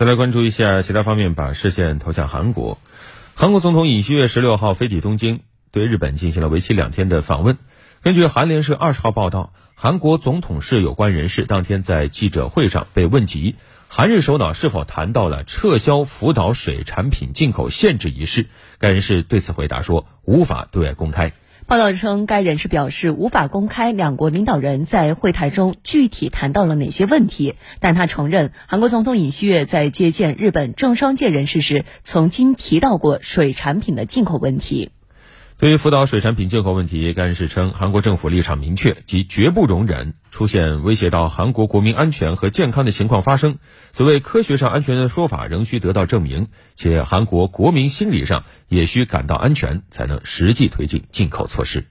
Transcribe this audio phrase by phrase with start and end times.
[0.00, 2.78] 再来关注一下其他方面，把视线投向韩国。
[3.34, 5.40] 韩国总统尹锡悦十六号飞抵东京，
[5.72, 7.58] 对日本进行了为期两天的访问。
[8.00, 13.56] 根据韩联社二十号报道，韩国总统室有关人士当天在记者会上被问及，
[13.88, 18.46] 韩日首脑是否谈到了撤销福岛水产品进口限制一事，
[18.78, 21.34] 该人士对此回答说，无法对外公开。
[21.70, 34.90] 报道称，该人士表示无法公开两国领导人在会谈中具体谈到了哪些问题，但他承认，韩国总统尹锡悦在接见日本政商界人士时，曾经提到过水产品的进口问题。
[35.60, 43.58] 对于福岛水产品进口问题，该人士称，韩国政府立场明确，即绝不容忍出现威胁到韩国国民安全和健康的情况发生。
[43.92, 46.46] 所谓科学上安全的说法仍需得到证明，
[46.76, 51.84] 且韩国国民心理上也需感到安全，才能实际推进进口措施。